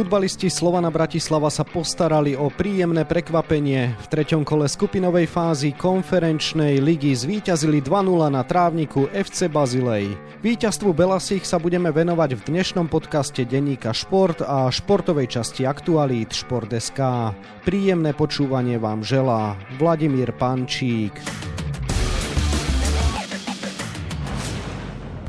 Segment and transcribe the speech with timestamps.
[0.00, 4.00] Futbalisti Slovana Bratislava sa postarali o príjemné prekvapenie.
[4.00, 10.16] V treťom kole skupinovej fázy konferenčnej ligy zvíťazili 2-0 na trávniku FC Bazilej.
[10.40, 17.36] Výťazstvu Belasich sa budeme venovať v dnešnom podcaste denníka Šport a športovej časti Aktualít Šport.sk.
[17.68, 21.12] Príjemné počúvanie vám želá Vladimír Pančík.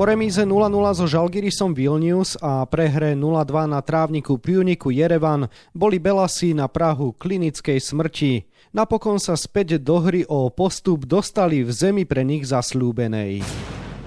[0.01, 5.45] Po remíze 0-0 so Žalgirisom Vilnius a prehre 0-2 na trávniku Pioniku Jerevan
[5.77, 8.49] boli Belasi na Prahu klinickej smrti.
[8.73, 13.45] Napokon sa späť do hry o postup dostali v zemi pre nich zaslúbenej.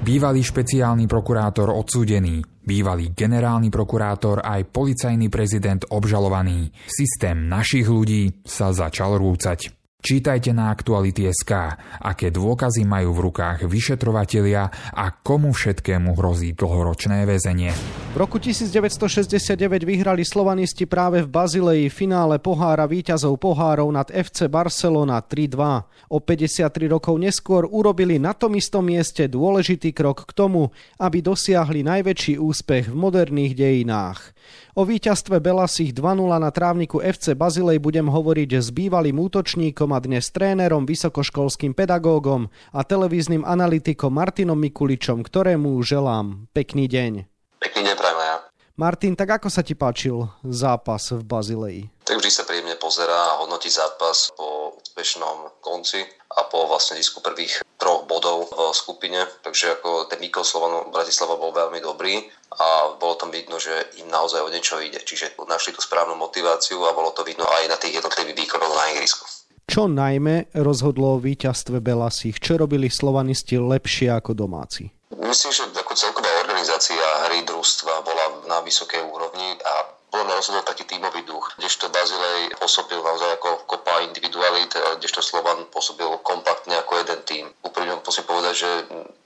[0.03, 6.75] Bývalý špeciálny prokurátor odsúdený, bývalý generálny prokurátor aj policajný prezident obžalovaný.
[6.91, 9.84] Systém našich ľudí sa začal rúcať.
[10.05, 17.73] Čítajte na Aktuality.sk, aké dôkazy majú v rukách vyšetrovatelia a komu všetkému hrozí dlhoročné väzenie.
[18.13, 25.25] V roku 1969 vyhrali slovanisti práve v Bazileji finále pohára víťazov pohárov nad FC Barcelona
[25.25, 26.13] 3-2.
[26.13, 30.69] O 53 rokov neskôr urobili na tom istom mieste dôležitý krok k tomu,
[31.01, 34.37] aby dosiahli najväčší úspech v moderných dejinách.
[34.75, 40.35] O víťazstve Belasich 2-0 na trávniku FC Bazilej budem hovoriť s bývalým útočníkom a dnes
[40.35, 47.23] trénerom, vysokoškolským pedagógom a televíznym analytikom Martinom Mikuličom, ktorému želám pekný deň.
[47.63, 48.37] Pekný deň prajem ja.
[48.75, 51.83] Martin, tak ako sa ti páčil zápas v Bazileji?
[52.03, 56.07] Tak vždy sa príjemne pozerá a hodnotí zápas po úspešnom konci
[56.39, 59.27] a po vlastne zisku prvých troch bodov v skupine.
[59.43, 62.23] Takže ako ten výkon Slovanu Bratislava bol veľmi dobrý
[62.55, 65.03] a bolo tam vidno, že im naozaj o niečo ide.
[65.03, 68.95] Čiže našli tú správnu motiváciu a bolo to vidno aj na tých jednotlivých výkonoch na
[68.95, 69.27] ihrisku.
[69.67, 72.39] Čo najmä rozhodlo o víťazstve Belasich?
[72.39, 74.95] Čo robili slovanisti lepšie ako domáci?
[75.11, 80.87] Myslím, že ako celková organizácia hry družstva bola na vysokej úrovni a bolo rozhodol taký
[80.87, 83.64] tímový duch, kdežto Bazilej pôsobil naozaj ako
[83.95, 87.45] kopa individualit, kdežto Slovan pôsobil kompaktne ako jeden tým.
[87.63, 88.71] Úprimne musím povedať, že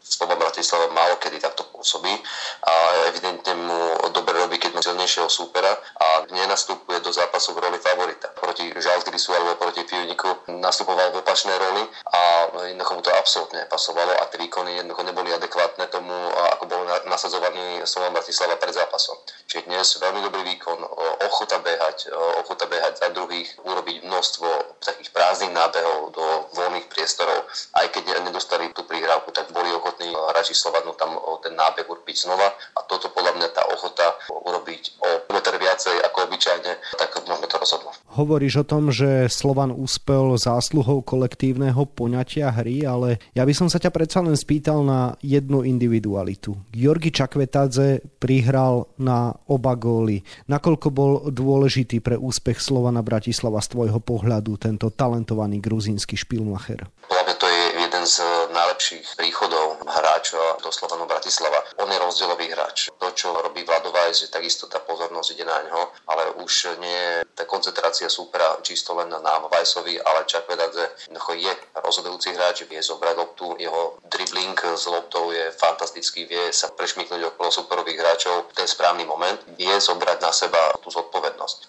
[0.05, 2.13] Slovan Bratislava málo kedy takto pôsobí
[2.69, 2.73] a
[3.09, 8.29] evidentne mu dobre robí, keď má silnejšieho súpera a nenastupuje do zápasu v roli favorita.
[8.37, 12.21] Proti Žalgirisu alebo proti Pioniku nastupoval v opačnej roli a
[12.69, 16.13] jednoducho mu to absolútne pasovalo a tie výkony jednoducho neboli adekvátne tomu,
[17.19, 19.19] nasadzovaný Slovan Bratislava pred zápasom.
[19.51, 20.79] Čiže dnes veľmi dobrý výkon,
[21.27, 26.25] ochota behať, ochota behať za druhých, urobiť množstvo takých prázdnych nábehov do
[26.55, 31.91] voľných priestorov, aj keď nedostali tú prihrávku, tak boli ochotní hráči Slovanu tam ten nábeh
[31.91, 37.11] urobiť znova a toto podľa mňa tá ochota urobiť o meter viacej ako obyčajne, tak
[37.27, 37.91] môžeme to rozhodlo.
[38.15, 43.83] Hovoríš o tom, že Slovan úspel zásluhou kolektívneho poňatia hry, ale ja by som sa
[43.83, 46.59] ťa predsa len spýtal na jednu individualitu.
[46.75, 50.23] Georgi Čakvetadze prihral na oba góly.
[50.49, 56.89] Nakoľko bol dôležitý pre úspech Slovana Bratislava z tvojho pohľadu tento talentovaný gruzínsky špilmacher?
[58.09, 58.25] z
[58.59, 61.63] najlepších príchodov hráčov do Slovanu Bratislava.
[61.79, 62.91] On je rozdielový hráč.
[62.99, 67.25] To, čo robí Vladovajs, že takisto tá pozornosť ide na ňo, ale už nie je
[67.39, 71.07] tá koncentrácia súpera čisto len na Vajsovi, ale Čakvedadze
[71.39, 77.35] je rozhodujúci hráč, vie zobrať loptu, jeho dribbling s loptou je fantastický, vie sa prešmiknúť
[77.35, 81.18] okolo superových hráčov v ten správny moment, vie zobrať na seba tú zodpovednosť.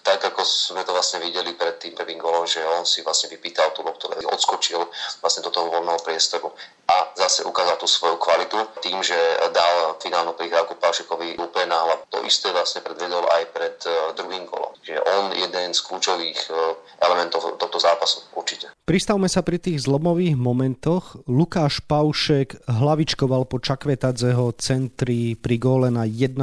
[0.02, 3.72] Tak ako sme to vlastne videli pred tým prvým golom, že on si vlastne vypýtal
[3.72, 4.80] tú loptu, odskočil
[5.20, 6.52] vlastne do toho voľného priestoru.
[6.52, 9.16] Priestoru a zase ukázal tú svoju kvalitu tým, že
[9.50, 12.06] dal finálnu prihrávku Palšikovi úplne na hlavu.
[12.14, 14.70] To isté vlastne predvedol aj pred uh, druhým golom.
[14.78, 18.70] Čiže on jeden z kľúčových uh, elementov tohto zápasu určite.
[18.86, 21.22] Pristavme sa pri tých zlomových momentoch.
[21.30, 26.42] Lukáš Paušek hlavičkoval po Čakvetadzeho centri pri góle na 1-0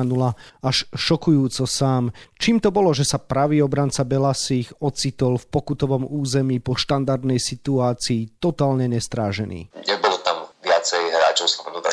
[0.63, 2.15] až šokujúco sám.
[2.39, 8.39] Čím to bolo, že sa pravý obranca Belasich ocitol v pokutovom území po štandardnej situácii
[8.39, 9.67] totálne nestrážený?
[9.83, 11.83] Nebolo tam viacej hráčov Slovanu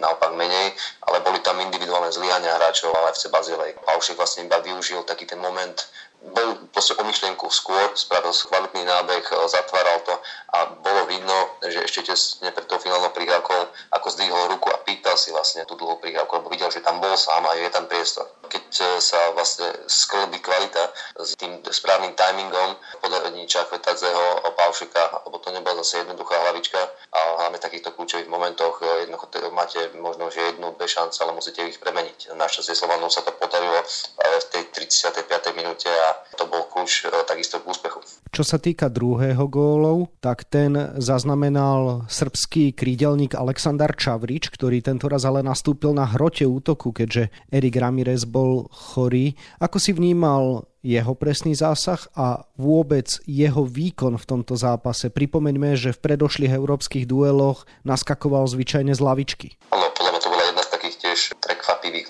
[0.00, 0.74] Naopak menej,
[1.08, 3.76] ale boli tam individuálne zlyhania hráčov ale FC Bazilej.
[3.84, 5.76] Paušek vlastne iba využil taký ten moment
[6.20, 10.16] bol proste o myšlienku skôr, spravil kvalitný nábeh, e, zatváral to
[10.48, 13.60] a bolo vidno, že ešte tesne pred tou finálnou prihrávkou,
[14.00, 17.12] ako zdvihol ruku a pýtal si vlastne tú dlhú prihrávku, lebo videl, že tam bol
[17.20, 18.32] sám a je tam priestor.
[18.48, 20.88] Keď e, sa vlastne sklbí kvalita
[21.20, 26.80] s tým správnym timingom podarení Čakvetadzeho, Paušika, lebo to nebola zase jednoduchá hlavička
[27.12, 31.36] a hlavne v takýchto kľúčových momentoch e, jednoducho máte možno, že jednu, dve šance, ale
[31.36, 32.32] musíte ich premeniť.
[32.32, 33.84] Našťastie Slovanom sa to podarilo
[34.16, 35.28] v tej 35.
[35.52, 37.98] minúte a to bol kľúč e, takisto k úspechu.
[38.30, 40.72] Čo sa týka druhého gólov, tak ten
[41.02, 48.22] zaznamenal srbský krídelník Aleksandar Čavrič, ktorý tentoraz ale nastúpil na hrote útoku, keďže Erik Ramirez
[48.22, 49.34] bol chorý.
[49.58, 55.12] Ako si vnímal jeho presný zásah a vôbec jeho výkon v tomto zápase.
[55.12, 59.48] Pripomeňme, že v predošlých európskych dueloch naskakoval zvyčajne z lavičky.
[59.76, 62.08] Áno, podľa mňa to bola jedna z takých tiež prekvapivých.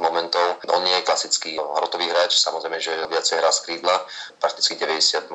[0.71, 3.97] On nie je klasický hrotový hráč, samozrejme, že viacej hrá z krídla,
[4.39, 5.27] prakticky 98%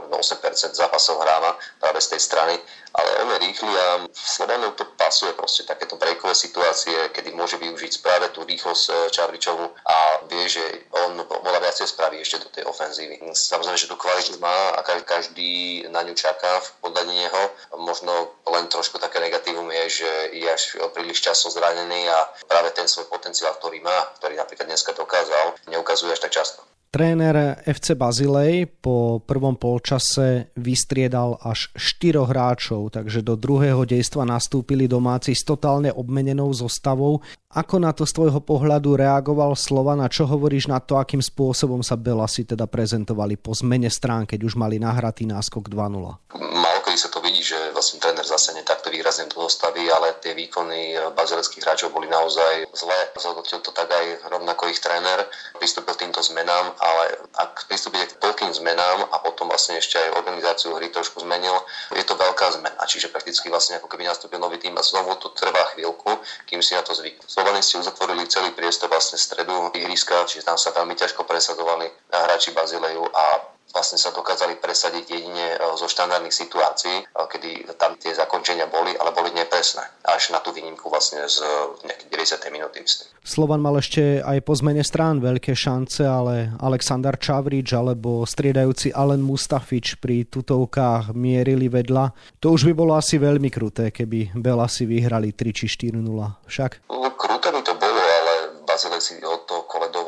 [0.73, 2.55] zápasov hráva práve z tej strany,
[2.95, 7.99] ale on je rýchly a Slovanu to pasuje proste takéto breakové situácie, kedy môže využiť
[7.99, 9.97] práve tú rýchlosť eh, Čavričovu a
[10.31, 10.63] vie, že
[11.03, 13.19] on veľa viacej spraví ešte do tej ofenzívy.
[13.35, 17.43] Samozrejme, že tú kvalitu má a každý na ňu čaká podaní neho.
[17.77, 20.63] Možno len trošku také negatívum je, že je až
[20.95, 26.11] príliš často zranený a práve ten svoj potenciál, ktorý má, ktorý napríklad dneska dokázal, neukazuje
[26.13, 26.61] až tak často.
[26.95, 34.87] Tréner FC Bazilej po prvom polčase vystriedal až 4 hráčov, takže do druhého dejstva nastúpili
[34.87, 37.19] domáci s totálne obmenenou zostavou.
[37.51, 41.83] Ako na to z tvojho pohľadu reagoval Slovan a čo hovoríš na to, akým spôsobom
[41.83, 45.99] sa Belasi teda prezentovali po zmene strán, keď už mali nahratý náskok 2-0?
[46.31, 50.37] Málo kedy sa to vidí, že vlastne tréner zase takto výrazne do zostavy, ale tie
[50.37, 52.99] výkony bazileckých hráčov boli naozaj zlé.
[53.17, 55.25] Zhodnotil to tak aj rovnako ich tréner,
[55.57, 57.05] pristúpil týmto zmenám ale
[57.35, 61.55] ak pristúpite k toľkým zmenám a potom vlastne ešte aj organizáciu hry trošku zmenil,
[61.95, 62.81] je to veľká zmena.
[62.85, 66.75] Čiže prakticky vlastne ako keby nastúpil nový tým a znovu to trvá chvíľku, kým si
[66.75, 67.25] na to zvyknú.
[67.25, 73.03] Slovanisti uzatvorili celý priestor vlastne stredu ihriska, čiže tam sa veľmi ťažko presadovali hráči Bazileju
[73.09, 78.71] a vlastne sa dokázali presadiť jedine e, zo štandardných situácií, e, kedy tam tie zakončenia
[78.71, 79.83] boli, ale boli nepresné.
[80.07, 81.43] Až na tú výnimku vlastne z
[81.83, 82.55] nejakej 90.
[82.55, 82.87] minúty.
[83.25, 89.19] Slovan mal ešte aj po zmene strán veľké šance, ale Aleksandar Čavrič alebo striedajúci Alen
[89.25, 92.13] Mustafič pri tutovkách mierili vedľa.
[92.39, 96.05] To už by bolo asi veľmi kruté, keby Belasi vyhrali 3 či 4-0.
[96.45, 96.85] Však?
[96.87, 98.33] No, kruté by to bolo, ale
[98.63, 100.04] Bazilek si od toho koledoval a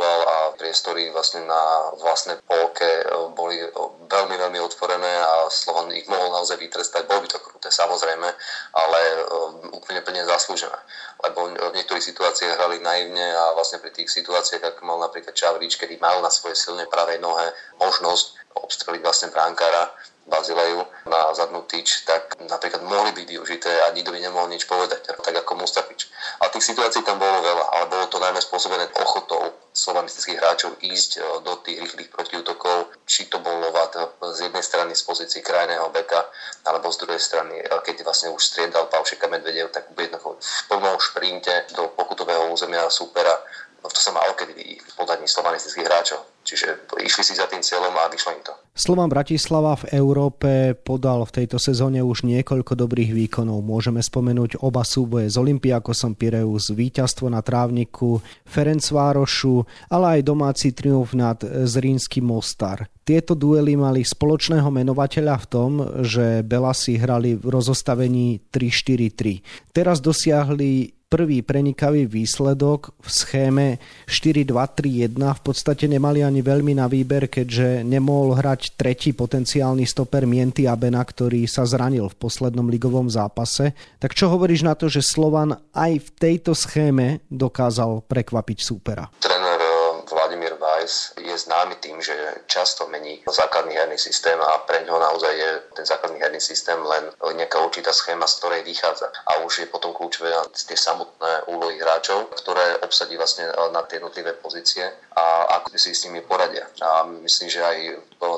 [0.67, 3.71] priestory vlastne na vlastnej polke e, boli e,
[4.11, 7.07] veľmi, veľmi otvorené a Slovan ich mohol naozaj vytrestať.
[7.07, 8.27] Bolo by to kruté, samozrejme,
[8.75, 9.19] ale e,
[9.71, 10.75] úplne plne zaslúžené.
[11.23, 15.79] Lebo v niektorých situáciách hrali naivne a vlastne pri tých situáciách, ako mal napríklad Čavrič,
[15.79, 17.47] kedy mal na svojej silnej pravej nohe
[17.79, 19.87] možnosť obstreliť vlastne bránkára,
[20.27, 25.07] Bazileju na zadnú tyč, tak napríklad mohli byť využité a nikto by nemohol nič povedať,
[25.07, 26.12] tak ako Mustafič.
[26.44, 31.12] A tých situácií tam bolo veľa, ale bolo to najmä spôsobené ochotou slovanistických hráčov ísť
[31.18, 33.94] e, do tých rýchlych protiútokov, či to bol Lovat
[34.33, 36.25] z jednej strany z pozícii krajného beka,
[36.65, 40.09] alebo z druhej strany, e, keď vlastne už striedal Pavšeka Medvedev, tak v
[40.68, 43.38] plnom šprinte do pokutového územia supera
[43.81, 46.21] to sa malo kedy podaní slovanistických hráčov.
[46.47, 48.56] Čiže išli si za tým cieľom a vyšlo im to.
[48.71, 53.59] Slovan Bratislava v Európe podal v tejto sezóne už niekoľko dobrých výkonov.
[53.65, 61.12] Môžeme spomenúť oba súboje z Olympiakosom Pireus, víťazstvo na trávniku Ferencvárošu, ale aj domáci triumf
[61.12, 62.88] nad Zrínskym Mostar.
[63.03, 65.71] Tieto duely mali spoločného menovateľa v tom,
[66.03, 69.75] že Belasi hrali v rozostavení 3-4-3.
[69.75, 73.68] Teraz dosiahli prvý prenikavý výsledok v schéme
[74.12, 75.15] 4-2-3-1.
[75.15, 81.00] V podstate nemali ani veľmi na výber, keďže nemohol hrať tretí potenciálny stoper Mienty Abena,
[81.00, 83.71] ktorý sa zranil v poslednom ligovom zápase.
[84.04, 89.08] Tak čo hovoríš na to, že Slovan aj v tejto schéme dokázal prekvapiť súpera?
[90.77, 92.13] Weiss je známy tým, že
[92.46, 97.10] často mení základný herný systém a pre ňo naozaj je ten základný herný systém len
[97.34, 99.10] nejaká určitá schéma, z ktorej vychádza.
[99.25, 104.38] A už je potom kľúčové tie samotné úlohy hráčov, ktoré obsadí vlastne na tie jednotlivé
[104.38, 104.86] pozície
[105.17, 106.69] a ako si s nimi poradia.
[106.81, 107.77] A myslím, že aj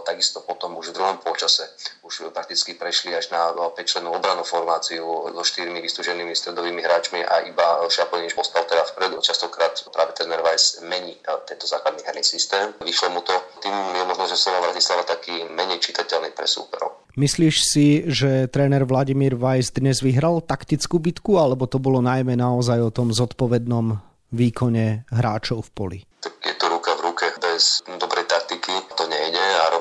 [0.04, 1.68] takisto potom už v druhom polčase
[2.04, 7.86] už prakticky prešli až na 5-člennú obranú formáciu so štyrmi vystúženými stredovými hráčmi a iba
[7.88, 9.22] Šaplinič postal teda vpredu.
[9.22, 12.74] Častokrát práve ten Weiss mení tento základný herný systém.
[12.82, 17.06] Vyšlo mu to, tým je možno, že Slova Bratislava taký menej čitateľný pre súperov.
[17.20, 22.80] Myslíš si, že tréner Vladimír Weiss dnes vyhral taktickú bitku, alebo to bolo najmä naozaj
[22.80, 24.00] o tom zodpovednom
[24.32, 26.00] výkone hráčov v poli?
[26.24, 27.26] Tak je to ruka v ruke.
[27.44, 28.19] Bez dobrej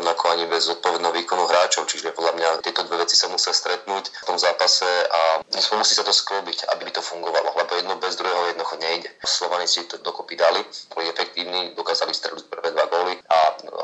[0.08, 1.84] rovnako ani bez zodpovedného výkonu hráčov.
[1.84, 6.00] Čiže podľa mňa tieto dve veci sa musia stretnúť v tom zápase a musí sa
[6.00, 9.12] to sklobiť, aby to fungovalo, lebo jedno bez druhého jednoducho nejde.
[9.28, 10.64] Slovani si to dokopy dali,
[10.96, 13.38] boli efektívni, dokázali streliť prvé dva góly a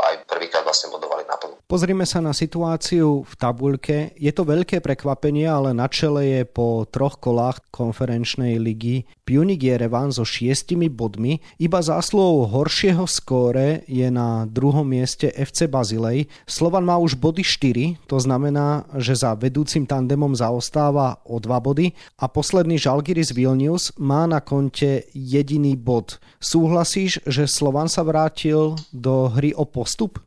[0.09, 1.61] aj prvýkrát vlastne bodovali naplno.
[1.69, 4.16] Pozrime sa na situáciu v tabuľke.
[4.16, 10.12] Je to veľké prekvapenie, ale na čele je po troch kolách konferenčnej ligy Punic Jerevan
[10.12, 11.40] so šiestimi bodmi.
[11.61, 16.30] Iba zásluhou horšieho skóre je na druhom mieste FC Bazilej Bazilej.
[16.47, 21.87] Slovan má už body 4, to znamená, že za vedúcim tandemom zaostáva o 2 body
[22.18, 26.23] a posledný Žalgiris Vilnius má na konte jediný bod.
[26.38, 30.23] Súhlasíš, že Slovan sa vrátil do hry o postup?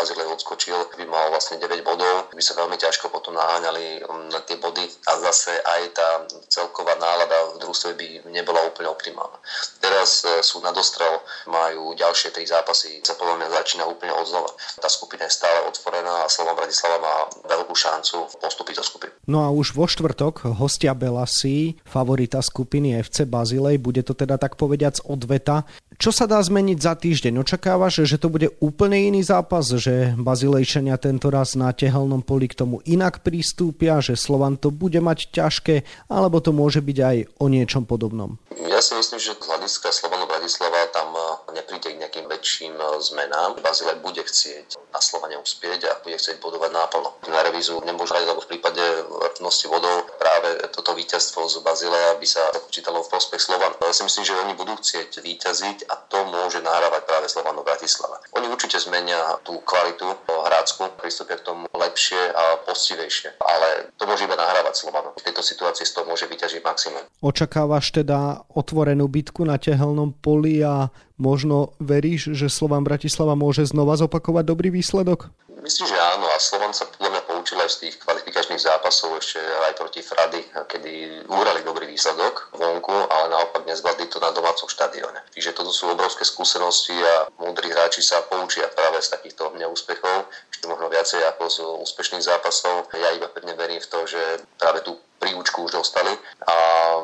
[0.00, 4.40] Bazile odskočil, by mal vlastne 9 bodov, by sa veľmi ťažko potom naháňali um, na
[4.48, 6.08] tie body a zase aj tá
[6.48, 9.36] celková nálada v družstve by nebola úplne optimálna.
[9.76, 11.20] Teraz e, sú na dostrel,
[11.52, 14.48] majú ďalšie tri zápasy, sa podľa mňa začína úplne od znova.
[14.80, 19.12] Tá skupina je stále otvorená a Slovan Bratislava má veľkú šancu postúpiť do skupiny.
[19.28, 24.56] No a už vo štvrtok hostia Belasi, favorita skupiny FC Bazilej, bude to teda tak
[24.56, 25.68] povediac odveta.
[26.00, 27.44] Čo sa dá zmeniť za týždeň?
[27.44, 32.56] Očakávaš, že to bude úplne iný zápas, že Bazilejčania tento raz na tehelnom poli k
[32.56, 37.52] tomu inak prístúpia, že Slovan to bude mať ťažké, alebo to môže byť aj o
[37.52, 38.40] niečom podobnom?
[38.64, 42.96] Ja si myslím, že z hľadiska Slovanu Bratislava tam eh, nepríde k nejakým väčším eh,
[43.04, 43.60] zmenám.
[43.60, 47.12] Bazilej bude chcieť na Slovane uspieť a bude chcieť bodovať náplno.
[47.28, 52.24] Na revízu nemôže hrať, lebo v prípade vrtnosti vodov práve toto víťazstvo z Bazileja by
[52.24, 53.76] sa počítalo v prospech Slovan.
[53.84, 58.22] Ja si myslím, že oni budú chcieť víťaziť a to môže nahrávať práve Slovanu Bratislava.
[58.38, 64.22] Oni určite zmenia tú kvalitu hrácku, pristúpia k tomu lepšie a postivejšie, ale to môže
[64.22, 65.10] iba nahrávať Slovanu.
[65.18, 67.02] V tejto situácii z toho môže vyťažiť maximum.
[67.20, 70.86] Očakávaš teda otvorenú bitku na tehelnom poli a
[71.20, 75.28] možno veríš, že Slovan Bratislava môže znova zopakovať dobrý výsledok?
[75.60, 79.44] Myslím, že áno a Slovan sa podľa mňa poučil aj z tých kvalifikačných zápasov ešte
[79.68, 80.92] aj proti Frady, kedy
[81.28, 85.20] úrali dobrý výsledok vonku, ale naopak nezvládli to na domácom štadióne.
[85.36, 90.64] Čiže toto sú obrovské skúsenosti a múdri hráči sa poučia práve z takýchto neúspechov, ešte
[90.64, 92.88] možno viacej ako z úspešných zápasov.
[92.96, 96.16] Ja iba pevne verím v to, že práve tú príučku už dostali
[96.48, 96.54] a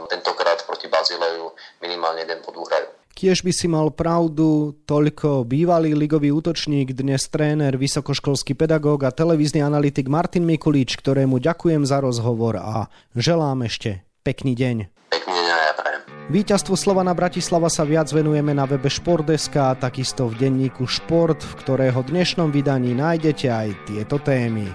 [0.09, 1.53] tentokrát proti Bazileju
[1.85, 2.89] minimálne jeden bod uhrajú.
[3.17, 9.65] Kiež by si mal pravdu, toľko bývalý ligový útočník, dnes tréner, vysokoškolský pedagóg a televízny
[9.65, 14.77] analytik Martin Mikulič, ktorému ďakujem za rozhovor a želám ešte pekný deň.
[15.09, 16.01] Pekný deň ja prajem.
[16.29, 21.57] Víťazstvu Slovana Bratislava sa viac venujeme na webe Športdeska a takisto v denníku Šport, v
[21.57, 24.69] ktorého dnešnom vydaní nájdete aj tieto témy.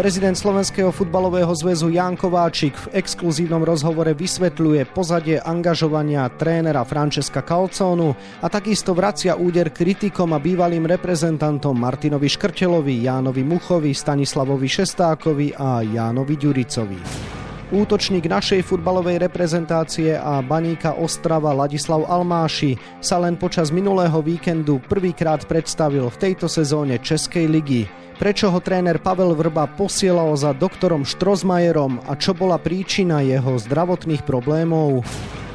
[0.00, 8.16] Prezident Slovenského futbalového zväzu Jan Kováčik v exkluzívnom rozhovore vysvetľuje pozadie angažovania trénera Francesca Calcónu
[8.40, 15.84] a takisto vracia úder kritikom a bývalým reprezentantom Martinovi Škrtelovi, Jánovi Muchovi, Stanislavovi Šestákovi a
[15.84, 17.38] Jánovi Ďuricovi.
[17.70, 25.46] Útočník našej futbalovej reprezentácie a baníka Ostrava Ladislav Almáši sa len počas minulého víkendu prvýkrát
[25.46, 27.86] predstavil v tejto sezóne Českej ligy
[28.18, 34.26] prečo ho tréner Pavel Vrba posielal za doktorom Štrozmajerom a čo bola príčina jeho zdravotných
[34.28, 35.06] problémov.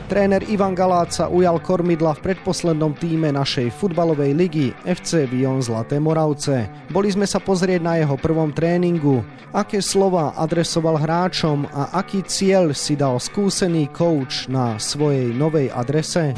[0.05, 6.69] Tréner Ivan Galáca ujal kormidla v predposlednom týme našej futbalovej ligy FC Vion Zlaté Moravce.
[6.93, 12.77] Boli sme sa pozrieť na jeho prvom tréningu, aké slova adresoval hráčom a aký cieľ
[12.77, 16.37] si dal skúsený coach na svojej novej adrese.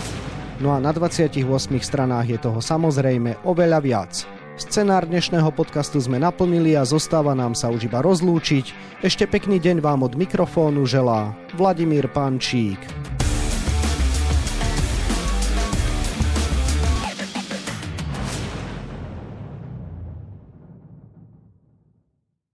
[0.63, 1.43] No a na 28
[1.83, 4.13] stranách je toho samozrejme oveľa viac.
[4.55, 8.71] Scenár dnešného podcastu sme naplnili a zostáva nám sa už iba rozlúčiť.
[9.03, 12.79] Ešte pekný deň vám od mikrofónu želá Vladimír Pančík.